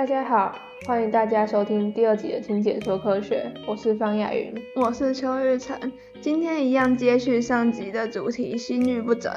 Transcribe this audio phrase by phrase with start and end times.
[0.00, 0.56] 大家好，
[0.86, 5.78] 欢迎大家收听第二集的《听解说科学》，我是方雅云，我是邱玉成。
[6.22, 9.30] 今天一样接续上集的主题——心律不整。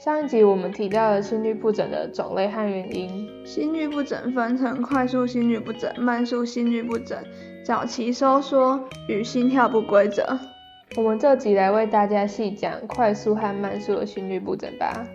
[0.00, 3.30] 上一集我们提到了心律不整的种类和原因。
[3.46, 7.16] 心律不整分成快速心律不整、慢速心律不整、
[7.64, 10.36] 早期收缩与心跳不规则。
[10.96, 15.06] 我们这集来为大家细讲快速和慢速的心律不整吧。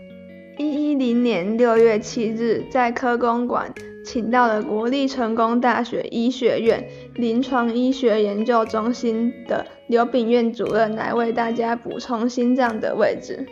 [0.57, 3.73] 一一零年六月七日，在科工馆
[4.05, 13.43] 请到了国立成功大学医学院临床医学研究中心的刘炳院主任来为大家补充心脏的位置。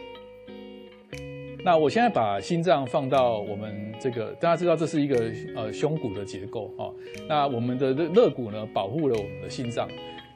[1.66, 6.92] 那我现在把心脏放到我们这个，大家知道这是一个呃胸骨的结构啊。
[7.28, 9.88] 那我们的肋骨呢，保护了我们的心脏。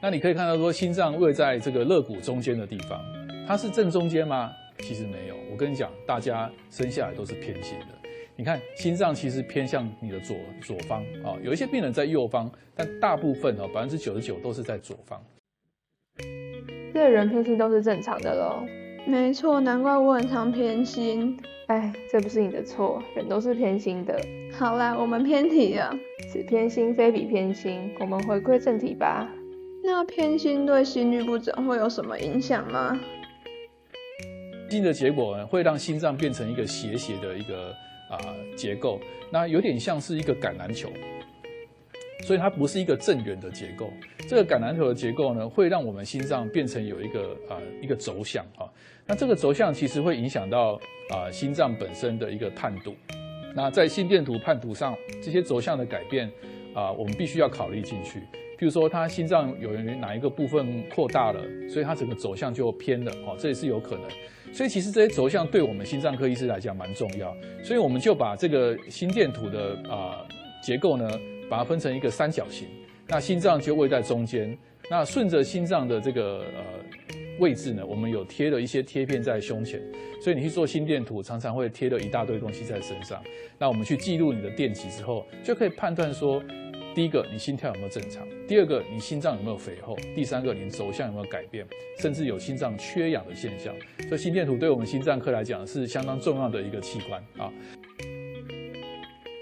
[0.02, 2.98] 那你可以看到说，心脏位在这个肋骨中间的地方，
[3.46, 4.50] 它是正中间吗？
[4.80, 5.36] 其实没有。
[5.52, 7.97] 我跟你讲，大家生下来都是偏心的。
[8.38, 15.20] 你看，心脏其实偏向你的左左方啊，有一些病人在右方，但大部分哦，百分之九十九都是在左方。
[16.94, 18.64] 这人偏心都是正常的喽。
[19.08, 21.36] 没错，难怪我很常偏心。
[21.66, 24.16] 哎，这不是你的错，人都是偏心的。
[24.52, 25.92] 好啦，我们偏题了。
[26.32, 29.28] 此偏心非彼偏心，我们回归正题吧。
[29.82, 32.96] 那偏心对心律不整会有什么影响吗？
[34.70, 37.74] 心的结果呢，会让心脏变成一个斜斜的一个
[38.08, 40.90] 啊结构，那有点像是一个橄榄球，
[42.24, 43.90] 所以它不是一个正圆的结构。
[44.28, 48.68] 这个橄榄球的结构呢，会让我们心脏变成有一个啊一个轴向啊，
[49.06, 52.94] 那这个轴向其实会影响到啊心脏本身的一个探度。
[53.54, 56.30] 那在心电图判图上，这些轴向的改变
[56.74, 58.18] 啊，我们必须要考虑进去。
[58.58, 64.02] 譬如说，他心脏有哪一个部分扩大了，所以它整个走向就偏了，哦，这也是有可能。
[64.52, 70.26] 所以其实这些轴向对我们心脏科医师来讲蛮重要，所以我们就把这个心电图的啊
[70.62, 71.08] 结构呢，
[71.48, 72.66] 把它分成一个三角形，
[73.06, 74.56] 那心脏就位在中间，
[74.90, 76.62] 那顺着心脏的这个呃
[77.38, 79.80] 位置呢，我们有贴了一些贴片在胸前，
[80.22, 83.22] 所以你去做心电图，常常会贴了一大堆东西在身上。
[83.58, 86.42] 那我们去记录你的电极之后，就可以判断说。
[86.98, 88.26] 第一个，你心跳有没有正常？
[88.48, 89.96] 第二个，你心脏有没有肥厚？
[90.16, 91.64] 第三个，你走向有没有改变？
[92.00, 93.72] 甚至有心脏缺氧的现象。
[94.08, 97.52] 所以心电图对我们心脏科来讲是相当重要的一个器官啊。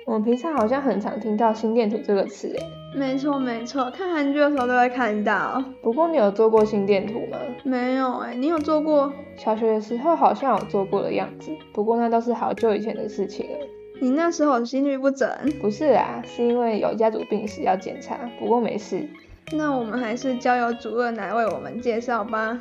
[0.05, 5.65] 我们平常好像很常听到心电图这个词，哎，没错没错，看韩剧的时候都会看到。
[5.83, 7.39] 不过你有做过心电图吗？
[7.65, 9.11] 没有哎，你有做过？
[9.39, 13.67] 小学的时候好像有做过的样子，不过那都是好久以前的事情了。
[13.99, 15.29] 你那时候心律不整？
[15.61, 19.09] 不是啊，是因为有家族病史要检查，不过没事。
[19.53, 22.61] 那我们还是交由主任来为我们介绍吧。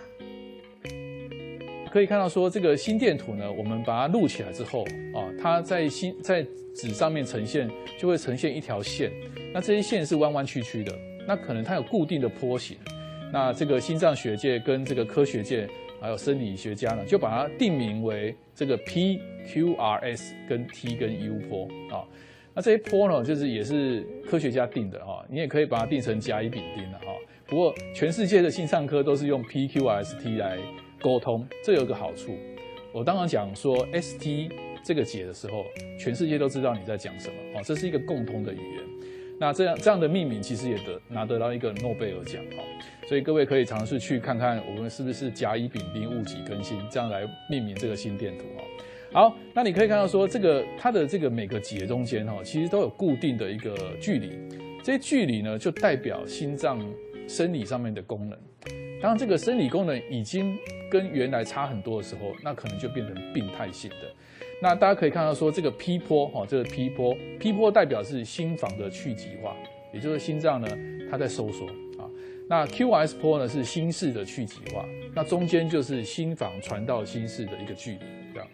[1.91, 9.11] 可以看到说这个心电图呢，我们把它录起来之后啊，它在心在纸上面呈现，就会呈现一条线。
[9.53, 10.93] 那这些线是弯弯曲曲的，
[11.27, 12.77] 那可能它有固定的坡形。
[13.33, 15.67] 那这个心脏学界跟这个科学界。
[16.05, 22.05] 还有生理学家呢，就把它定名为这个 P、Q、R、S 跟 T 跟 U 坡啊。
[22.53, 25.25] 那这些坡呢，就是也是科学家定的哈。
[25.27, 27.07] 你也可以把它定成甲乙丙丁的哈。
[27.47, 30.59] 不过全世界的心脏科都是用 P、Q、R、S、T 来
[31.01, 32.37] 沟通，这有个好处。
[32.93, 34.51] 我当然讲说 S、T
[34.83, 35.65] 这个解的时候，
[35.99, 38.94] 全世界都知道你在讲什么哦，这是一个共通的语言。
[39.37, 42.63] 那这样这样的命名其实也得拿得到一个诺贝尔奖哈，
[43.07, 48.63] 所以各位可以尝试去看看我们是不是甲乙丙丁戊己庚辛这样来命名这个心电图哦。
[49.11, 54.31] 好，那你可以看到说这个它的这个每个节中间哈，其实都有固定的一个距离，
[54.83, 56.79] 这些距离呢就代表心脏
[57.27, 58.39] 生理上面的功能。
[59.01, 60.57] 当这个生理功能已经
[60.89, 63.97] 跟原来差很多的时候，那可能就变成病态性的。
[64.61, 69.55] 那大家可以看到说，这个 P 波哈，这个 P 波，P 波代表是心房的去极化，
[69.93, 70.67] 也就是心脏呢
[71.11, 71.65] 它在收缩
[71.99, 72.09] 啊。
[72.47, 77.99] 那 QS 波呢是心室的去极化，那中间就是心房传到心室的一个距离，
[78.33, 78.47] 这样。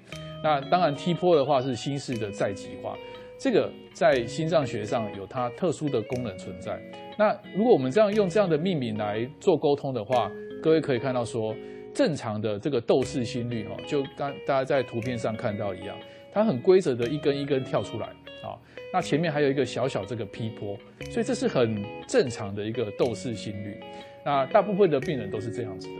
[0.43, 2.97] 那当然 T 波的话是心室的再极化，
[3.37, 6.81] 这个在心脏学上有它特殊的功能存在。
[7.17, 10.31] 那如果我们这样用这样的命名来做沟通的话，
[10.63, 11.55] 各位可以看到说。
[11.93, 15.95] 正常的这个斗式心率哈，就刚大家在图片上看到一样，
[16.31, 18.07] 它很规则的一根一根跳出来
[18.43, 18.55] 啊。
[18.93, 20.77] 那前面还有一个小小这个 P 波，
[21.09, 23.79] 所以这是很正常的一个斗式心率。
[24.25, 25.93] 那大部分的病人都是这样子的，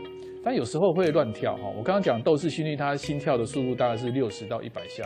[0.44, 1.62] 但有时候会乱跳哈。
[1.76, 5.02] 我刚刚讲斗式心率，它心跳的速度大概是六十到一百下。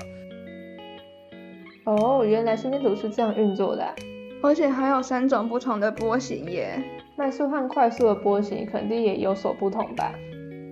[1.84, 3.94] 哦，原来心电图是这样运作的，
[4.42, 6.82] 而且还有三种不同的波形耶。
[7.16, 10.12] 慢速和快速的波形肯定也有所不同吧？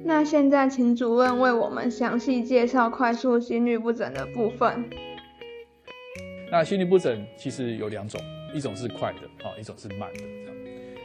[0.06, 4.84] 那现在，请主任为我们详细介绍快速心律不整的部分。
[6.52, 8.20] 那心律不整其实有两种，
[8.52, 10.54] 一种是快的啊，一种是慢的这样。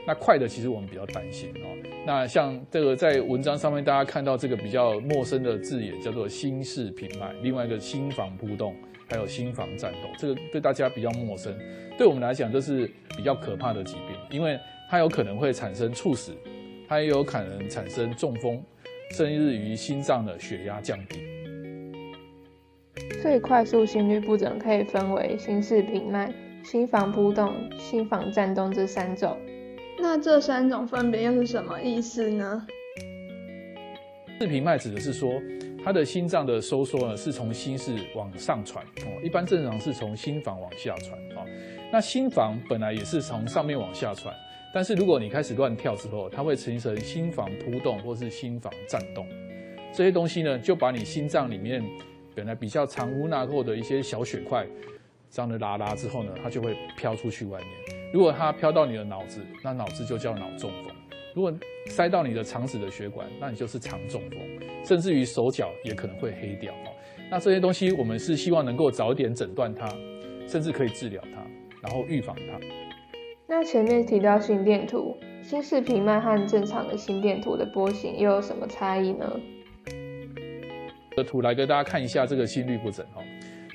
[0.05, 1.67] 那快的其实我们比较担心哦。
[2.05, 8.75] 那像这个在文章上面大家看到这个比较陌生的字眼叫做心室平脉，另外一个心房扑动，
[9.07, 11.57] 还有心房颤动，这个对大家比较陌生，
[11.97, 12.85] 对我们来讲这是
[13.15, 14.59] 比较可怕的疾病，因为
[14.89, 16.33] 它有可能会产生猝死，
[16.85, 18.61] 它也有可能产生中风，
[19.11, 21.19] 甚至于心脏的血压降低。
[23.21, 26.33] 最快速心律不整可以分为心室平脉、
[26.63, 29.37] 心房扑动、心房颤动这三种。
[29.99, 32.65] 那这三种分别又是什么意思呢？
[34.39, 35.29] 室平脉指的是说，
[35.83, 41.43] 他的心脏的收缩呢是从心室往上传哦，一般正常是从心房往下传啊。
[41.91, 44.33] 那心房本来也是从上面往下传，
[44.73, 49.25] 但是如果你开始乱跳之后，它会形成心房扑动或是心房颤动，
[49.93, 51.83] 这些东西呢就把你心脏里面
[52.35, 54.67] 本来比较藏污纳垢的一些小血块，
[55.29, 57.69] 这样的拉拉之后呢，它就会飘出去外面。
[58.13, 60.93] 如果它飘到你的脑子，那脑子就叫脑中风；
[61.35, 61.51] 如果
[61.87, 64.39] 塞到你的肠子的血管，那你就是肠中风，
[64.85, 66.73] 甚至于手脚也可能会黑掉。
[67.31, 69.87] 那这些东西我们是希望能够早点诊断它，
[70.47, 71.43] 甚至可以治疗它，
[71.81, 72.59] 然后预防它。
[73.51, 79.27] 那前面提到心电图，心室平脉和正常的心电图的波形又有什么差异呢？
[81.17, 83.23] 的图来给大家看一下这个心律不整哦。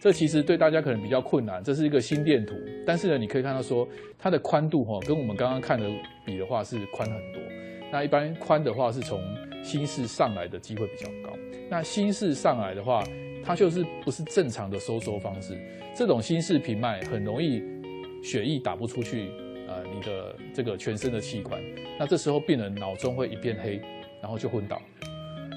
[0.00, 2.54] 这其实对大家可能比较困难，这是一个心电图，
[2.86, 3.84] 但是呢，你可以看到说
[4.16, 5.90] 它的宽度哈，跟我们刚刚看的
[6.24, 7.42] 比的话是宽很多。
[7.90, 9.20] 那一般宽的话是从
[9.64, 11.36] 心室上来的机会比较高。
[11.68, 13.02] 那心室上来的话，
[13.42, 15.58] 它就是不是正常的收缩方式。
[15.96, 17.60] 这种心室平脉很容易
[18.22, 19.30] 血液打不出去，
[19.94, 21.62] 你的这个全身的器官。
[21.98, 23.80] 那这时候病人脑中会一片黑，
[24.20, 24.80] 然后就昏倒。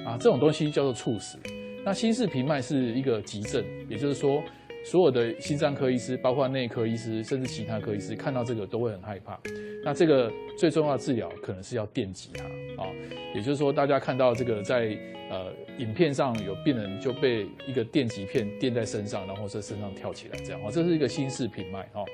[0.06, 1.38] 啊，这种东西叫做猝死。
[1.84, 4.44] 那心室平脉是一个急症，也就是说，
[4.86, 9.40] 所有的心脏科医师，包括内科医师，甚至其他科医师，看到这个都会很害怕。
[9.84, 12.44] 那这个最重要的治疗可能是要电击它
[12.84, 12.90] 啊，
[13.34, 14.98] 也就是说，大家看到这个在
[15.30, 22.06] 呃影片上有病人就被一个电极片电在身上，然后在身上跳起来这样啊，这是一个心室平脉哦。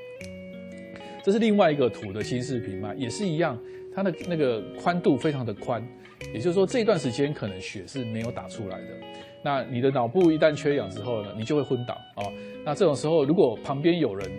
[1.24, 3.58] 这是另外一个图的心室平脉，也是一样，
[3.96, 5.82] 它的那个宽度非常的宽，
[6.34, 8.88] 也就是说，这段时间可能血是没有打出来的。
[9.42, 12.24] 那你的脑部一旦缺氧之后呢，你就会昏倒啊。
[12.66, 14.30] 那这种时候，如果旁边有人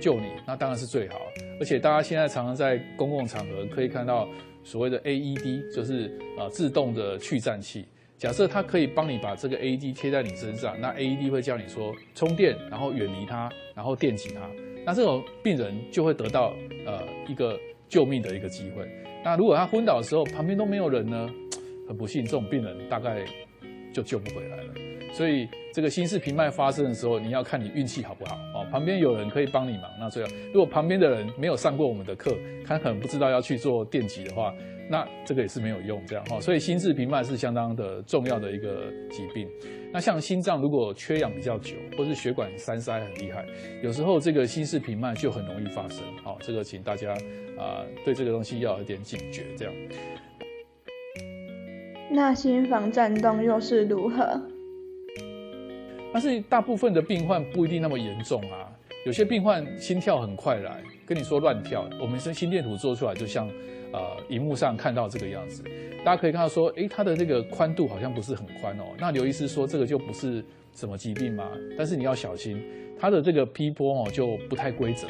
[0.00, 1.20] 救你，那当然是最好。
[1.58, 4.28] 而且大家现在常常在公共场合可以看到
[4.62, 7.84] 所谓的 AED，就是呃自动的去颤器。
[8.16, 14.48] 假设它可以帮你把这个 AED 贴在你身上，那 AED 会叫你说充电，然后远离它，然后电击它。
[14.88, 16.54] 那这种病人就会得到
[16.86, 18.88] 呃一个救命的一个机会。
[19.22, 21.28] 那如果他昏倒的时候旁边都没有人呢，
[21.86, 23.22] 很不幸，这种病人大概。
[23.90, 24.74] 就救不回来了，
[25.14, 28.66] 所以这个心室平脉发生的时候，你要看你运气好不好哦。
[28.70, 30.30] 旁边有人可以帮你忙，那最好。
[30.52, 32.36] 如果旁边的人没有上过我们的课，
[32.66, 34.54] 他可能不知道要去做电极的话，
[34.90, 36.40] 那这个也是没有用，这样哈。
[36.40, 39.48] 所以心室平脉是相当的重要的一个疾病。
[39.92, 43.44] 那像心脏如果缺氧比较久，或是血管栓塞很厉害，
[43.82, 46.04] 有时候这个心室平脉就很容易发生。
[46.22, 47.12] 好，这个请大家
[47.58, 49.74] 啊对这个东西要有点警觉，这样。
[52.10, 54.40] 那心房颤动又是如何？
[56.10, 58.72] 但是大部分的病患不一定那么严重啊。
[59.06, 63.48] 有些病患心跳很快来，跟你说乱跳，我们是心电图做出来就像
[63.92, 65.62] 呃荧幕上看到这个样子。
[66.04, 68.84] 大家可以看到说，诶，它的这个宽度好像不是很宽哦。
[68.98, 71.50] 那刘医师说这个就不是什么疾病吗？
[71.76, 72.62] 但是你要小心，
[72.98, 75.06] 它的这个 P 波哦就不太规则。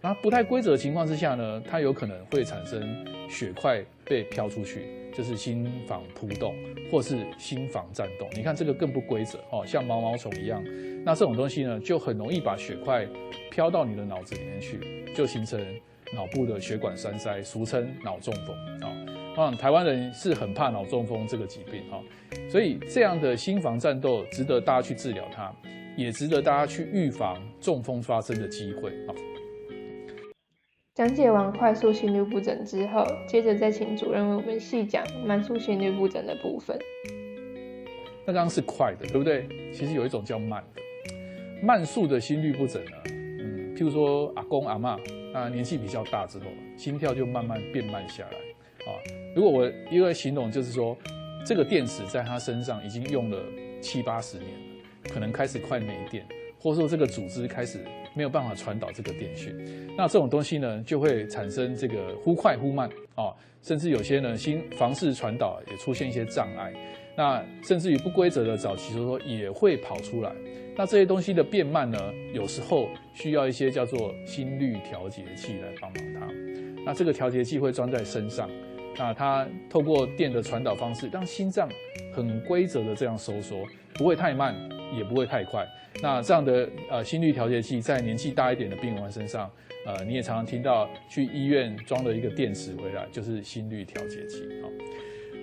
[0.00, 4.86] 那不太规则的情况之下呢，它有可能会产生血块被飘出去。
[5.16, 6.56] 就是心房扑动，
[6.90, 8.28] 或是心房颤动。
[8.34, 10.60] 你看这个更不规则哦，像毛毛虫一样。
[11.04, 13.06] 那这种东西呢，就很容易把血块
[13.48, 14.80] 飘到你的脑子里面去，
[15.14, 15.64] 就形成
[16.14, 18.92] 脑部的血管栓塞，俗称脑中风啊。
[19.36, 21.98] 嗯，台湾人是很怕脑中风这个疾病啊，
[22.48, 25.52] 所以这样的心房战斗值得大家去治疗它，
[25.96, 29.14] 也值得大家去预防中风发生的机会啊。
[30.94, 36.78] 讲解完快速心律不整之后，接着再请主任为我们细讲慢速心律不整的部分。
[38.24, 39.48] 那刚刚是快的，对不对？
[39.72, 40.80] 其实有一种叫慢的，
[41.60, 44.96] 慢速的心律不整呢，嗯，譬如说阿公阿妈，
[45.34, 48.38] 那年纪比较大之后，心跳就慢慢变慢下来
[48.90, 48.94] 啊。
[49.34, 50.96] 如果我一个形容就是说，
[51.44, 53.42] 这个电池在他身上已经用了
[53.82, 54.48] 七八十年，
[55.12, 56.24] 可能开始快没电，
[56.58, 57.84] 或者说这个组织开始。
[58.16, 59.52] 没有办法传导这个电讯，
[59.96, 66.72] 那这种东西呢，就会产生这个忽快忽慢啊，甚至有些呢心房室传导也出现一些障碍，
[67.16, 70.32] 那甚至于不规则的早期收缩也会跑出来，
[70.76, 71.98] 那这些东西的变慢呢，
[72.32, 76.28] 有时候需要一些叫做心率调节器来帮忙它。
[76.84, 78.50] 那这个调节器会装在身上，
[78.98, 81.68] 那它透过电的传导方式，让心脏
[82.12, 84.54] 很规则的这样收缩，不会太慢，
[84.96, 85.66] 也不会太快。
[86.02, 89.48] 那这样的呃心率调节器在年纪大一点的病人身上，
[89.86, 94.66] 呃你也常常听到去医院装了一个电池回来，就是心率调节器啊。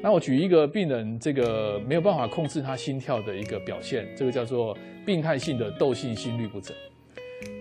[0.04, 6.76] 那我举一个病人这个没有办法控制他心跳的一个表现，这个叫做病态性的窦性心律不整。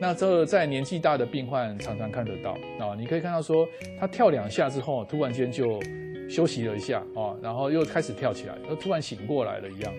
[0.01, 3.67] 那这在年纪大的病患常常看得到啊，你可以看到说
[3.99, 5.79] 他跳两下之后，突然间就
[6.29, 9.93] 休息了一下啊，然后又开始跳起来，又突然醒过来了一样。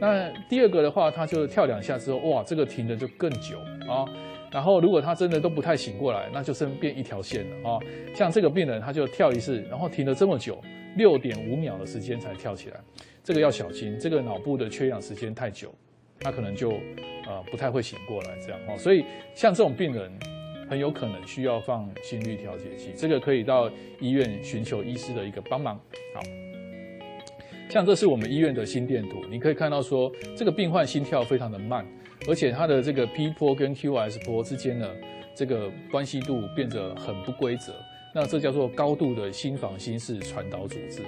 [0.00, 4.06] 那第二个的话，他就跳两下之后，哇，这个停的就更久啊。
[4.50, 7.78] 然后如果他真的都不太醒过来，那就剩变一条线了啊。
[8.14, 10.60] 像这个病人，他就跳一次，然后停了这么久。
[10.96, 12.76] 六点五秒的时间才跳起来，
[13.22, 13.96] 这个要小心。
[13.96, 15.72] 这个脑部的缺氧时间太久，
[16.18, 16.70] 他可能就
[17.28, 18.76] 呃不太会醒过来，这样哦。
[18.76, 20.10] 所以像这种病人，
[20.68, 22.90] 很有可能需要放心率调节器。
[22.96, 25.76] 这个可以到医院寻求医师的一个帮忙。
[26.12, 26.20] 好，
[27.68, 31.86] 像这是我们医院的心电图，你可以看到说这个病患心跳非常的慢，
[32.28, 34.96] 而且他的这个 P 波跟 QS 波之间的
[35.34, 37.72] 这个关系度变得很不规则。
[38.12, 41.00] 那这叫做高度的心房心室传导阻滞，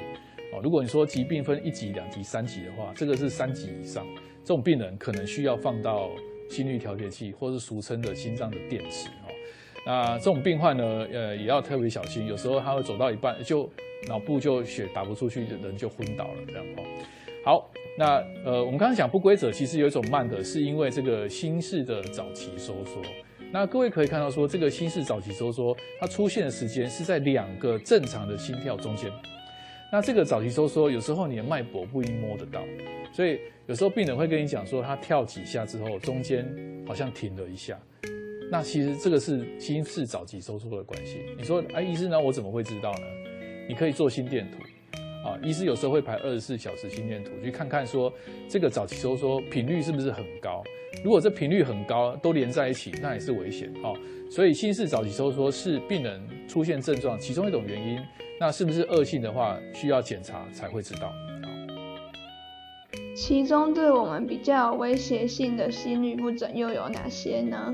[0.52, 4.06] 哦，如果你说疾病分一级、两级、三级的话，这个是三级以上，
[4.44, 6.10] 这种病人可能需要放到
[6.48, 9.34] 心率调节器，或是俗称的心脏的电池，哦，
[9.84, 13.68] 那这种病患呢，呃，也要特别小心，有时候他会走到一半就
[14.06, 16.84] 脑部就血打不出去，人就昏倒了，这样哦。
[17.44, 23.02] 好，那呃，我们刚刚讲不规则，其实有一种慢的，是因为这个心室的早期收缩。
[23.52, 29.12] 那各位可以看到，说这个心室早期收缩，它出现的时间是在两个正常的心跳中间。
[29.92, 32.62] 那这个早期收缩，有时候你的脉搏不一定摸得到，
[33.12, 36.46] 所以有时候病人会跟你讲说，他跳几下之后，中间
[36.86, 37.78] 好像停了一下。
[38.50, 41.20] 那其实这个是心室早期收缩的关系。
[41.36, 42.18] 你说，哎，医生那？
[42.18, 43.06] 我怎么会知道呢？
[43.68, 44.58] 你可以做心电图。
[45.24, 48.12] 啊，医师有时候会排二十四小时心电图，去看看说
[48.48, 50.62] 这个早期收缩频率是不是很高。
[51.04, 53.96] 如果这频率很高，都连在一起，那也是危险哦。
[54.30, 57.98] 所以心室早期收缩是病人出现症状其中一种原因。
[58.40, 61.12] 那是不是恶性的话，需要检查才会知道。
[63.14, 67.72] 其中对我们比较有威胁性的心律不整又有哪些呢？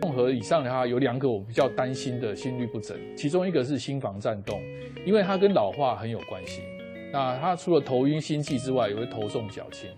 [0.00, 4.60] 综合以上的话，有两个我比较担心的心率不整，其中一个是心房颤动，
[5.04, 6.62] 因为它跟老化很有关系。
[7.12, 9.88] 那它除了头晕心悸之外，也会头重脚轻，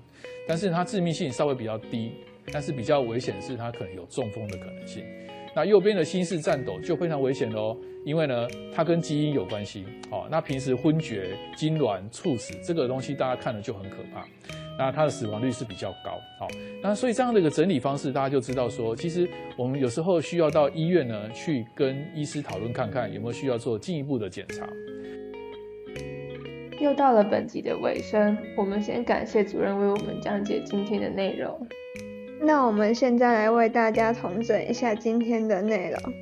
[0.46, 2.12] 但是它致命性稍微比较低，
[2.52, 5.04] 但是比较危险是它可能有中风的可能性。
[5.58, 9.84] 那右边的心室颤抖就非常危险喽，因为呢它跟基因有关系。
[10.08, 14.24] 好，那平时昏厥、痉挛、猝死这个东西，大家看了就很可怕。
[14.78, 16.46] 那它的死亡率是比较高，好，
[16.80, 24.64] 那所以这样的一个整理方式，大家就知道说，其实我们有时候需要到医院呢，去跟医师讨论看看有没有需要做进一步的检查。
[26.80, 31.66] 又到了本集的尾声，我们先感谢主任为我们讲解今天的内容。
[32.40, 36.12] 那我们现在来为大家统整一下今天的内容：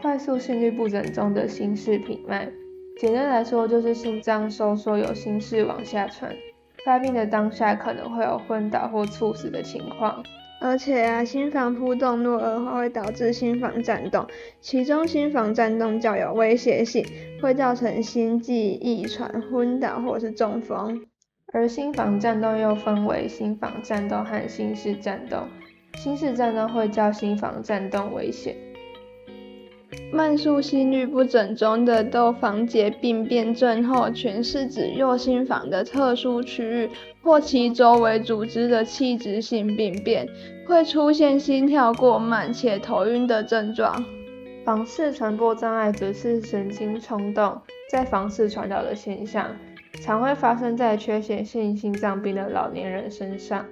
[0.00, 2.52] 快速心律不整中的心室频慢，
[3.00, 6.34] 简单来说就是心脏收缩，有心室往下传。
[6.84, 10.22] 发病的当下可能会有昏倒或猝死的情况，
[10.60, 14.26] 而且啊，心房扑动若恶化会导致心房颤动，
[14.60, 17.04] 其中心房颤动较有威胁性，
[17.40, 21.06] 会造成心悸、易喘、昏倒或是中风。
[21.56, 25.48] 而心房颤动又分为心房颤动和心室颤动，
[25.94, 28.54] 心室颤动会较心房颤动危险。
[30.12, 36.90] 慢速心律不整中的窦房结病变症候群，是指右心房的特殊区域
[37.22, 40.28] 或其周围组织的器质性病变，
[40.68, 44.04] 会出现心跳过慢且头晕的症状。
[44.62, 49.56] 房室传播障碍则是神经冲动在房室传导的现象，
[50.00, 53.66] 常会发生在缺血性心脏病的老年人身上。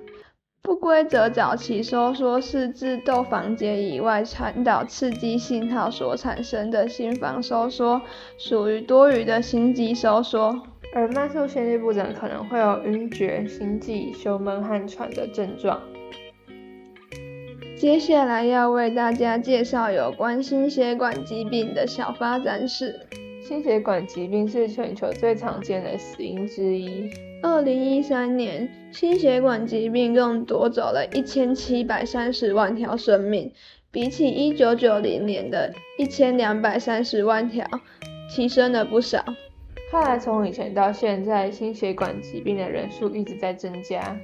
[0.62, 8.00] 不规则早期收缩是自窦房结以外传导刺激信号所产生的心房收缩，
[8.38, 10.58] 属于多余的心肌收缩。
[10.94, 15.82] 而慢速心律不整可能会有晕厥、心悸、胸闷和喘的症状。
[17.76, 23.06] 接下来要为大家介绍有关心血管疾病的小发展史。
[23.46, 27.10] 心血管疾病是全球最常见的死因之一。
[27.42, 33.52] 二零一三年，心血管疾病共夺走了一千七百三十万条生命，
[33.90, 37.66] 比起一九九零年的一千两百三十万条，
[38.34, 39.22] 提升了不少。
[39.90, 44.16] 看来从以前到现在，心血管疾病的人数一直在增加。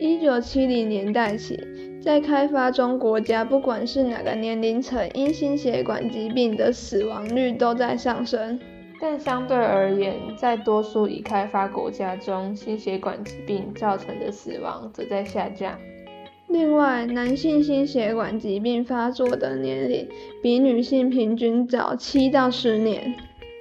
[0.00, 1.58] 一九七零年代起，
[2.00, 8.60] 在开发中国家，不管是哪个年龄层，因心血管疾病的死亡率都在上升。
[9.00, 15.76] 但相对而言，在多数已开发国家中，心血管疾病造成的死亡则在下降。
[16.46, 20.08] 另外，男性心血管疾病发作的年龄
[20.42, 23.14] 比女性平均早七到十年。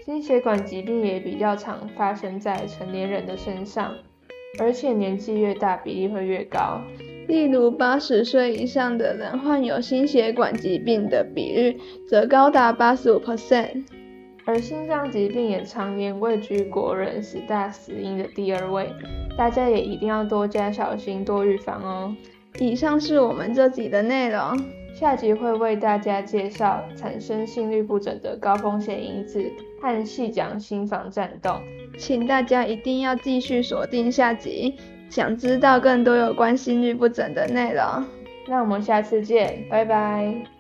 [0.06, 3.94] 心血管疾病也比较常发生在成年人的身上，
[4.59, 6.81] 而且年纪越大，比例会越高。
[7.27, 11.77] 例如，八十岁以上的人患有心血管疾病的比率
[12.07, 13.83] 则高达八十五 percent。
[14.45, 18.89] 而心脏疾病也常年位居国人十大死因的第二位，
[19.37, 22.15] 大家也一定要多加小心，多预防哦。
[22.57, 24.57] 以上是我们这集的内容，
[24.99, 29.47] 下集会为大家介绍产生心律不整的高风险因子
[29.79, 31.61] 和细讲心房颤动，
[31.99, 34.75] 请大家一定要继续锁定下集，
[35.07, 38.03] 想知道更多有关心律不整的内容，
[38.47, 40.56] 那我们下次见，拜拜。